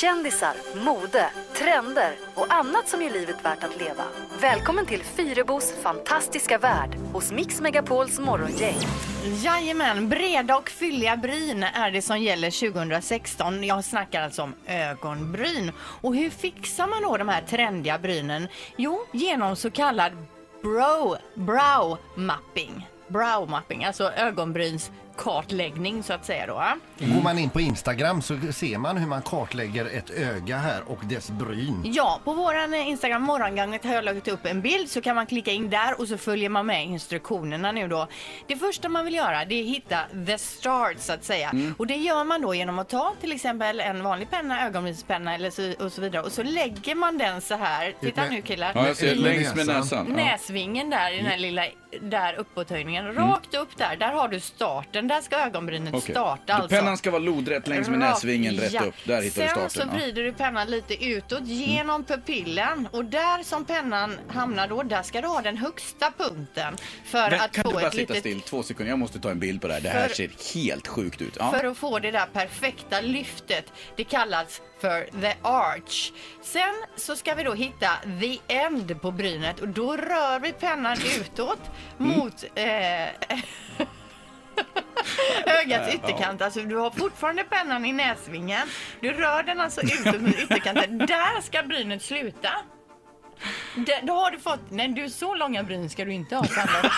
Kändisar, 0.00 0.54
mode, 0.84 1.30
trender 1.54 2.12
och 2.34 2.52
annat 2.52 2.88
som 2.88 3.02
gör 3.02 3.10
livet 3.10 3.44
värt 3.44 3.64
att 3.64 3.80
leva. 3.80 4.04
Välkommen 4.40 4.86
till 4.86 5.02
Fyrebos 5.02 5.74
fantastiska 5.82 6.58
värld 6.58 6.96
hos 7.12 7.32
Mix 7.32 7.60
Megapols 7.60 8.18
morgongäng. 8.18 8.76
Jajamän, 9.44 10.08
breda 10.08 10.56
och 10.56 10.68
fylliga 10.68 11.16
bryn 11.16 11.62
är 11.62 11.90
det 11.90 12.02
som 12.02 12.20
gäller 12.20 12.72
2016. 12.72 13.64
Jag 13.64 13.84
snackar 13.84 14.22
alltså 14.22 14.42
om 14.42 14.54
ögonbryn. 14.66 15.72
Och 15.78 16.16
hur 16.16 16.30
fixar 16.30 16.86
man 16.86 17.02
då 17.02 17.16
de 17.16 17.28
här 17.28 17.42
trendiga 17.42 17.98
brynen? 17.98 18.48
Jo, 18.76 19.06
genom 19.12 19.56
så 19.56 19.70
kallad 19.70 20.12
brow, 20.62 21.16
brow 21.34 21.98
mapping. 22.14 22.88
Brow 23.08 23.50
mapping, 23.50 23.84
alltså 23.84 24.12
ögonbrynskartläggning 25.16 26.02
så 26.02 26.12
att 26.12 26.24
säga 26.24 26.46
då. 26.46 26.54
va? 26.54 26.78
Går 26.98 27.22
man 27.22 27.38
in 27.38 27.50
på 27.50 27.60
Instagram 27.60 28.22
så 28.22 28.38
ser 28.52 28.78
man 28.78 28.96
hur 28.96 29.06
man 29.06 29.22
kartlägger 29.22 29.84
ett 29.84 30.10
öga 30.10 30.56
här 30.56 30.82
och 30.86 30.98
dess 31.04 31.30
bryn. 31.30 31.82
Ja, 31.84 32.20
på 32.24 32.32
våran 32.32 32.74
eh, 32.74 32.88
Instagram 32.88 33.22
morgongänget 33.22 33.84
har 33.84 33.94
jag 33.94 34.04
lagt 34.04 34.28
upp 34.28 34.46
en 34.46 34.60
bild 34.60 34.90
så 34.90 35.00
kan 35.00 35.16
man 35.16 35.26
klicka 35.26 35.50
in 35.50 35.70
där 35.70 36.00
och 36.00 36.08
så 36.08 36.18
följer 36.18 36.48
man 36.48 36.66
med 36.66 36.84
instruktionerna 36.86 37.72
nu 37.72 37.88
då. 37.88 38.08
Det 38.46 38.56
första 38.56 38.88
man 38.88 39.04
vill 39.04 39.14
göra 39.14 39.44
det 39.44 39.54
är 39.54 39.62
att 39.62 39.68
hitta 39.68 39.98
the 40.26 40.38
start 40.38 40.96
så 40.98 41.12
att 41.12 41.24
säga. 41.24 41.52
Och 41.78 41.86
det 41.86 41.96
gör 41.96 42.24
man 42.24 42.40
då 42.42 42.54
genom 42.54 42.78
att 42.78 42.88
ta 42.88 43.14
till 43.20 43.32
exempel 43.32 43.80
en 43.80 44.02
vanlig 44.02 44.30
penna, 44.30 44.66
ögonbrynspenna 44.66 45.34
eller 45.34 45.50
så, 45.50 45.84
och 45.84 45.92
så 45.92 46.00
vidare 46.00 46.22
och 46.22 46.32
så 46.32 46.42
lägger 46.42 46.94
man 46.94 47.18
den 47.18 47.40
så 47.40 47.54
här. 47.54 47.94
Titta 48.00 48.22
nu 48.30 48.42
killar. 48.42 48.72
Ja, 48.74 48.86
jag 48.86 48.96
ser 48.96 49.14
längs 49.14 49.54
med 49.54 49.66
näsan. 49.66 50.06
Näsvingen 50.06 50.90
där 50.90 51.12
i 51.12 51.16
den 51.16 51.26
här 51.26 51.38
lilla 51.38 51.66
där 52.00 52.34
uppåthöjningen. 52.34 53.14
Rakt 53.14 53.54
upp 53.54 53.76
där, 53.76 53.96
där 53.96 54.12
har 54.12 54.28
du 54.28 54.40
starten. 54.40 55.01
Där 55.08 55.20
ska 55.20 55.36
ögonbrynet 55.36 55.94
Okej. 55.94 56.14
starta 56.14 56.54
alltså. 56.54 56.68
Pennan 56.76 56.96
ska 56.96 57.10
vara 57.10 57.22
lodrätt 57.22 57.68
längs 57.68 57.88
med 57.88 57.96
Rakt- 58.02 58.10
näsvingen, 58.10 58.56
rätt 58.56 58.72
ja. 58.72 58.82
upp. 58.84 58.94
Där 59.04 59.22
hittar 59.22 59.42
du 59.42 59.48
Sen 59.48 59.48
starten. 59.48 59.70
så 59.70 59.78
ja. 59.80 59.82
Mm. 59.84 59.96
vrider 59.96 60.22
du 60.22 60.32
pennan 60.32 60.66
lite 60.70 61.04
utåt 61.04 61.46
genom 61.46 62.04
pupillen 62.04 62.88
och 62.92 63.04
där 63.04 63.42
som 63.42 63.64
pennan 63.64 64.18
hamnar 64.28 64.68
då, 64.68 64.82
där 64.82 65.02
ska 65.02 65.20
du 65.20 65.28
ha 65.28 65.40
den 65.42 65.56
högsta 65.56 66.12
punkten 66.18 66.76
för 67.04 67.30
Men, 67.30 67.40
att 67.40 67.52
kan 67.52 67.64
få 67.64 67.70
du 67.70 67.74
bara 67.74 67.86
ett 67.86 67.92
sitta 67.94 68.12
litet 68.14 68.18
still 68.18 68.40
två 68.40 68.62
sekunder? 68.62 68.90
Jag 68.92 68.98
måste 68.98 69.18
ta 69.18 69.30
en 69.30 69.38
bild 69.38 69.60
på 69.60 69.68
det 69.68 69.74
här. 69.74 69.80
Det 69.80 69.88
här 69.88 70.08
För- 70.08 70.14
ser 70.14 70.54
helt 70.54 70.88
sjukt 70.88 71.20
ut. 71.20 71.36
Ja. 71.38 71.52
för 71.52 71.64
att 71.66 71.76
få 71.78 71.98
det 71.98 72.10
där 72.10 72.26
perfekta 72.26 73.00
lyftet. 73.00 73.72
Det 73.96 74.04
kallas 74.04 74.60
för 74.80 75.20
the 75.20 75.34
arch. 75.42 76.12
Sen 76.42 76.74
så 76.96 77.16
ska 77.16 77.34
vi 77.34 77.42
då 77.42 77.54
hitta 77.54 77.88
the 78.20 78.38
end 78.54 79.00
på 79.02 79.10
brynet 79.10 79.60
och 79.60 79.68
då 79.68 79.96
rör 79.96 80.40
vi 80.40 80.52
pennan 80.52 80.96
utåt 81.20 81.58
Mm. 82.00 82.18
mot 82.18 82.44
eh, 82.54 82.64
ögats 85.62 85.94
ytterkant. 85.94 86.42
Alltså 86.42 86.60
du 86.60 86.76
har 86.76 86.90
fortfarande 86.90 87.44
pennan 87.44 87.84
i 87.84 87.92
näsvingen. 87.92 88.68
Du 89.00 89.12
rör 89.12 89.42
den 89.42 89.60
alltså 89.60 89.80
utåt 89.80 90.20
mot 90.20 90.38
ytterkanten. 90.38 90.98
Där 90.98 91.40
ska 91.40 91.62
brynet 91.62 92.02
sluta. 92.02 92.50
Det, 93.74 94.00
då 94.02 94.12
har 94.12 94.30
du 94.30 94.38
fått... 94.38 94.60
Nej, 94.68 94.88
du 94.88 95.10
så 95.10 95.34
långa 95.34 95.62
bryn 95.62 95.90
ska 95.90 96.04
du 96.04 96.12
inte 96.12 96.36
ha, 96.36 96.44
Sandra. 96.44 96.90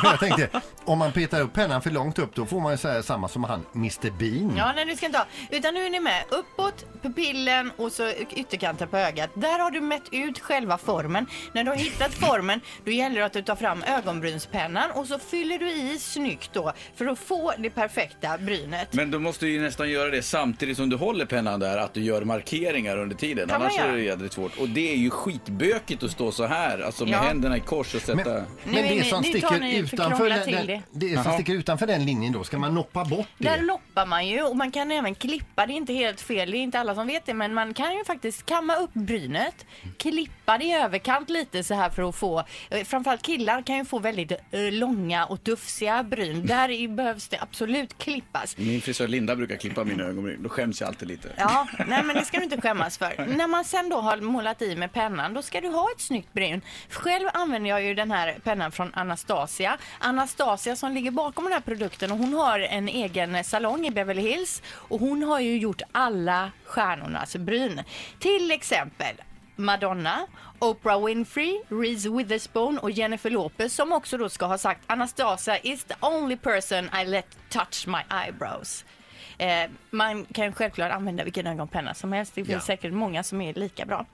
Jag 0.10 0.20
tänkte, 0.20 0.60
om 0.84 0.98
man 0.98 1.12
petar 1.12 1.40
upp 1.40 1.52
pennan 1.52 1.82
för 1.82 1.90
långt 1.90 2.18
upp 2.18 2.34
då 2.34 2.46
får 2.46 2.60
man 2.60 2.72
ju 2.72 2.78
säga 2.78 3.02
samma 3.02 3.28
som 3.28 3.44
han 3.44 3.66
Mr 3.74 4.10
Bean. 4.10 4.56
Ja, 4.56 4.72
nej 4.76 4.84
du 4.84 4.96
ska 4.96 5.06
inte 5.06 5.18
ha. 5.18 5.26
Utan 5.50 5.74
nu 5.74 5.86
är 5.86 5.90
ni 5.90 6.00
med. 6.00 6.24
Uppåt, 6.28 6.84
pupillen 7.02 7.70
och 7.76 7.92
så 7.92 8.10
ytterkanten 8.36 8.88
på 8.88 8.96
ögat. 8.96 9.30
Där 9.34 9.58
har 9.58 9.70
du 9.70 9.80
mätt 9.80 10.02
ut 10.12 10.38
själva 10.38 10.78
formen. 10.78 11.26
När 11.52 11.64
du 11.64 11.70
har 11.70 11.76
hittat 11.76 12.14
formen, 12.28 12.60
då 12.84 12.90
gäller 12.90 13.20
det 13.20 13.26
att 13.26 13.32
du 13.32 13.42
tar 13.42 13.56
fram 13.56 13.82
ögonbrynspennan 13.82 14.90
och 14.90 15.06
så 15.06 15.18
fyller 15.18 15.58
du 15.58 15.70
i 15.70 15.98
snyggt 15.98 16.50
då 16.52 16.72
för 16.96 17.06
att 17.06 17.18
få 17.18 17.52
det 17.58 17.70
perfekta 17.70 18.38
brynet. 18.38 18.92
Men 18.92 19.10
du 19.10 19.18
måste 19.18 19.46
ju 19.46 19.60
nästan 19.60 19.90
göra 19.90 20.10
det 20.10 20.22
samtidigt 20.22 20.76
som 20.76 20.90
du 20.90 20.96
håller 20.96 21.26
pennan 21.26 21.60
där, 21.60 21.78
att 21.78 21.94
du 21.94 22.00
gör 22.02 22.24
markeringar 22.24 22.98
under 22.98 23.16
tiden. 23.16 23.48
Kan 23.48 23.60
man 23.60 23.70
Annars 23.70 23.80
är 23.80 23.92
det 23.92 24.02
jädrigt 24.02 24.34
svårt. 24.34 24.58
Och 24.58 24.68
det 24.68 24.92
är 24.92 24.96
ju 24.96 25.10
skitbökigt 25.10 26.02
att 26.02 26.10
stå 26.14 26.32
så 26.32 26.46
här, 26.46 26.78
alltså 26.80 27.04
med 27.04 27.14
Ja. 27.14 27.18
händerna 27.22 27.56
i 27.56 27.60
kors 27.60 27.94
och 27.94 28.00
sätta... 28.02 28.16
Men, 28.16 28.26
Nu 28.26 28.44
men 28.64 28.76
är 28.76 28.82
det 28.88 28.94
ni- 28.94 29.04
som 29.04 29.22
nu 29.22 29.40
tar 29.40 29.48
sticker 29.48 29.60
ni 29.60 29.76
utanför 29.76 30.28
den, 30.30 30.44
till 30.44 30.54
den, 30.66 30.82
det. 30.92 31.14
som 31.14 31.22
Jaha. 31.24 31.34
sticker 31.34 31.52
utanför 31.54 31.86
den 31.86 32.04
linjen 32.06 32.32
då, 32.32 32.44
ska 32.44 32.58
man 32.58 32.74
noppa 32.74 33.04
bort 33.04 33.26
Där 33.38 33.56
det? 33.58 33.62
loppar 33.64 34.06
man 34.06 34.26
ju 34.28 34.42
och 34.42 34.56
man 34.56 34.70
kan 34.70 34.90
även 34.90 35.14
klippa. 35.14 35.66
Det 35.66 35.72
är 35.72 35.76
inte 35.76 35.92
helt 35.92 36.20
fel, 36.20 36.50
det 36.50 36.56
är 36.56 36.60
inte 36.60 36.80
alla 36.80 36.94
som 36.94 37.06
vet 37.06 37.26
det, 37.26 37.34
men 37.34 37.54
man 37.54 37.74
kan 37.74 37.92
ju 37.96 38.04
faktiskt 38.04 38.46
kamma 38.46 38.76
upp 38.76 38.90
brynet, 38.92 39.66
klippa 39.98 40.58
det 40.58 40.64
i 40.64 40.72
överkant 40.72 41.30
lite 41.30 41.64
så 41.64 41.74
här 41.74 41.90
för 41.90 42.08
att 42.08 42.14
få, 42.16 42.44
eh, 42.70 42.84
framförallt 42.84 43.22
killar 43.22 43.62
kan 43.62 43.76
ju 43.76 43.84
få 43.84 43.98
väldigt 43.98 44.32
eh, 44.32 44.38
långa 44.72 45.24
och 45.26 45.44
tufsiga 45.44 46.02
bryn. 46.02 46.46
Där 46.46 46.70
i- 46.70 46.88
behövs 46.88 47.28
det 47.28 47.38
absolut 47.40 47.98
klippas. 47.98 48.58
Min 48.58 48.80
frisör 48.80 49.08
Linda 49.08 49.36
brukar 49.36 49.56
klippa 49.56 49.84
mina 49.84 50.04
ögonbryn, 50.04 50.42
då 50.42 50.48
skäms 50.48 50.80
jag 50.80 50.88
alltid 50.88 51.08
lite. 51.08 51.28
Ja, 51.36 51.66
nej 51.86 52.02
men 52.02 52.16
det 52.16 52.24
ska 52.24 52.38
du 52.38 52.44
inte 52.44 52.60
skämmas 52.60 52.98
för. 52.98 53.26
När 53.36 53.46
man 53.46 53.64
sen 53.64 53.88
då 53.88 53.96
har 54.00 54.16
målat 54.16 54.62
i 54.62 54.76
med 54.76 54.92
pennan, 54.92 55.34
då 55.34 55.42
ska 55.42 55.60
du 55.60 55.68
ha 55.68 55.88
ett 55.96 56.00
snyggt 56.06 56.32
brun. 56.32 56.60
Själv 56.90 57.28
använder 57.34 57.70
jag 57.70 57.82
ju 57.82 57.94
den 57.94 58.10
här 58.10 58.38
pennan 58.44 58.72
från 58.72 58.94
Anastasia. 58.94 59.78
Anastasia 59.98 60.76
som 60.76 60.92
ligger 60.92 61.10
bakom 61.10 61.44
den 61.44 61.52
här 61.52 61.60
produkten 61.60 62.12
och 62.12 62.18
hon 62.18 62.34
har 62.34 62.60
en 62.60 62.88
egen 62.88 63.44
salong 63.44 63.86
i 63.86 63.90
Beverly 63.90 64.22
Hills 64.22 64.62
och 64.68 65.00
hon 65.00 65.22
har 65.22 65.40
ju 65.40 65.58
gjort 65.58 65.82
alla 65.92 66.50
stjärnornas 66.64 67.20
alltså 67.20 67.38
bryn. 67.38 67.82
Till 68.18 68.50
exempel 68.50 69.16
Madonna, 69.56 70.26
Oprah 70.58 71.06
Winfrey, 71.06 71.60
Reese 71.68 72.06
Witherspoon 72.06 72.78
och 72.78 72.90
Jennifer 72.90 73.30
Lopez 73.30 73.74
som 73.74 73.92
också 73.92 74.18
då 74.18 74.28
ska 74.28 74.46
ha 74.46 74.58
sagt 74.58 74.80
Anastasia 74.86 75.58
is 75.58 75.84
the 75.84 75.94
only 76.00 76.36
person 76.36 76.90
I 77.02 77.04
let 77.04 77.26
touch 77.48 77.86
my 77.86 78.16
eyebrows. 78.24 78.84
Eh, 79.38 79.70
man 79.90 80.24
kan 80.24 80.52
självklart 80.52 80.92
använda 80.92 81.24
vilken 81.24 81.46
ögonpenna 81.46 81.94
som 81.94 82.12
helst. 82.12 82.34
Det 82.34 82.44
finns 82.44 82.54
Ja. 82.54 82.60
säkert 82.60 82.92
många 82.92 83.22
som 83.22 83.40
är 83.40 83.54
lika 83.54 83.84
bra. 83.86 84.06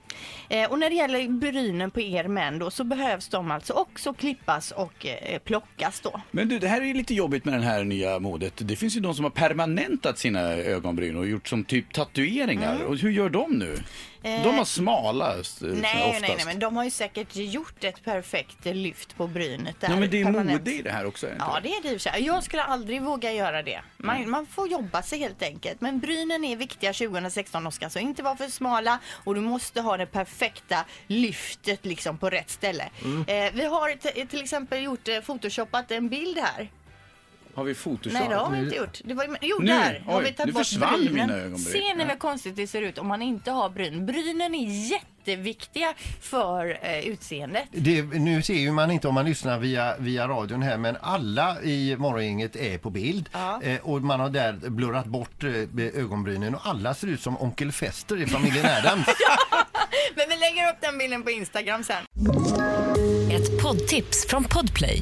Eh, 0.49 0.71
och 0.71 0.79
när 0.79 0.89
det 0.89 0.95
gäller 0.95 1.27
brynen 1.29 1.91
på 1.91 2.01
er 2.01 2.23
män 2.27 2.59
då 2.59 2.71
så 2.71 2.83
behövs 2.83 3.27
de 3.27 3.51
alltså 3.51 3.73
också 3.73 4.13
klippas 4.13 4.71
och 4.71 5.05
eh, 5.05 5.39
plockas 5.39 5.99
då. 5.99 6.21
Men 6.31 6.49
du, 6.49 6.59
det 6.59 6.67
här 6.67 6.81
är 6.81 6.85
ju 6.85 6.93
lite 6.93 7.13
jobbigt 7.13 7.45
med 7.45 7.53
det 7.59 7.65
här 7.65 7.83
nya 7.83 8.19
modet. 8.19 8.53
Det 8.55 8.75
finns 8.75 8.97
ju 8.97 8.99
de 8.99 9.13
som 9.15 9.23
har 9.25 9.29
permanentat 9.31 10.17
sina 10.17 10.39
ögonbryn 10.51 11.17
och 11.17 11.27
gjort 11.27 11.47
som 11.47 11.63
typ 11.63 11.93
tatueringar. 11.93 12.75
Mm. 12.75 12.87
Och 12.87 12.97
hur 12.97 13.09
gör 13.11 13.29
de 13.29 13.51
nu? 13.51 13.77
De 14.23 14.57
har 14.57 14.65
smala 14.65 15.29
eh, 15.31 15.41
Nej, 15.61 16.09
oftast. 16.09 16.21
nej, 16.21 16.33
nej, 16.37 16.45
men 16.45 16.59
de 16.59 16.77
har 16.77 16.83
ju 16.83 16.89
säkert 16.91 17.35
gjort 17.35 17.83
ett 17.83 18.03
perfekt 18.03 18.65
lyft 18.65 19.17
på 19.17 19.27
brynet 19.27 19.75
där. 19.79 19.89
Ja, 19.89 19.95
men 19.95 20.09
det 20.09 20.21
är 20.21 20.25
permanent. 20.25 20.51
mode 20.59 20.71
i 20.73 20.81
det 20.81 20.91
här 20.91 21.05
också. 21.05 21.25
är 21.25 21.29
det 21.29 21.33
inte 21.35 21.45
Ja, 21.47 21.59
det? 21.63 21.69
är 21.69 21.81
det 21.81 21.87
i 21.87 21.97
och 21.97 22.01
för 22.01 22.09
sig. 22.11 22.23
Jag 22.25 22.43
skulle 22.43 22.63
aldrig 22.63 23.01
våga 23.01 23.31
göra 23.31 23.63
det. 23.63 23.81
Man, 23.97 24.29
man 24.29 24.45
får 24.45 24.67
jobba 24.67 25.01
sig 25.01 25.19
helt 25.19 25.41
enkelt. 25.43 25.81
Men 25.81 25.99
brynen 25.99 26.43
är 26.43 26.55
viktiga 26.55 26.93
2016. 26.93 27.63
De 27.63 27.71
ska 27.71 27.85
alltså 27.85 27.99
inte 27.99 28.23
vara 28.23 28.35
för 28.35 28.47
smala 28.47 28.99
och 29.23 29.35
du 29.35 29.41
måste 29.41 29.81
ha 29.81 29.97
det 29.97 30.05
perfekta 30.05 30.85
lyftet 31.07 31.85
liksom 31.85 32.17
på 32.17 32.29
rätt 32.29 32.49
ställe. 32.49 32.83
Eh, 33.27 33.51
vi 33.53 33.65
har 33.65 34.25
till 34.27 34.41
exempel 34.41 34.83
gjort 34.83 35.07
eh, 35.07 35.19
photoshopat 35.21 35.91
en 35.91 36.09
bild 36.09 36.37
här. 36.37 36.69
Har 37.55 37.63
vi 37.63 37.73
photoshop? 37.75 38.13
Nej, 38.13 38.29
det 38.29 38.35
har 38.35 38.51
vi 38.51 38.59
inte 38.59 38.75
gjort. 38.75 38.99
Det 39.03 39.13
var, 39.13 39.37
jo, 39.41 39.57
Nu, 39.59 39.65
där 39.67 40.03
har 40.05 40.19
oj, 40.19 40.23
vi 40.23 40.31
tagit 40.33 40.45
nu 40.45 40.51
bort 40.51 40.65
försvann 40.65 40.93
brynen. 40.99 41.13
mina 41.13 41.33
ögonbryn. 41.33 41.57
Ser 41.59 41.95
ni 41.95 42.03
Ja. 42.03 42.05
vad 42.07 42.19
konstigt 42.19 42.55
det 42.55 42.67
ser 42.67 42.81
ut 42.81 42.97
om 42.97 43.07
man 43.07 43.21
inte 43.21 43.51
har 43.51 43.69
bryn? 43.69 44.05
Brynen 44.05 44.55
är 44.55 44.89
jätteviktiga 44.91 45.93
för 46.21 46.79
eh, 46.81 46.99
utseendet. 47.07 47.63
Det, 47.71 48.01
nu 48.01 48.41
ser 48.41 48.53
ju 48.53 48.71
man 48.71 48.91
inte 48.91 49.07
om 49.07 49.13
man 49.13 49.25
lyssnar 49.25 49.59
via, 49.59 49.95
via 49.97 50.27
radion 50.27 50.61
här 50.61 50.77
men 50.77 50.97
alla 51.01 51.61
i 51.61 51.95
morgongänget 51.97 52.55
är 52.55 52.77
på 52.77 52.89
bild 52.89 53.29
Ja. 53.31 53.61
eh, 53.63 53.79
och 53.81 54.01
man 54.01 54.19
har 54.19 54.29
där 54.29 54.53
blurrat 54.69 55.05
bort 55.05 55.43
eh, 55.43 55.49
ögonbrynen 56.01 56.55
och 56.55 56.61
alla 56.67 56.93
ser 56.93 57.07
ut 57.07 57.21
som 57.21 57.41
onkel 57.41 57.71
Fester 57.71 58.21
i 58.21 58.27
familjen 58.27 58.65
Adams. 58.65 59.05
Men 60.15 60.25
vi 60.29 60.35
lägger 60.35 60.69
upp 60.69 60.77
den 60.81 60.97
bilden 60.97 61.23
på 61.23 61.29
Instagram 61.31 61.83
sen. 61.83 62.03
Ett 63.31 63.61
poddtips 63.63 64.27
från 64.27 64.43
Podplay. 64.43 65.01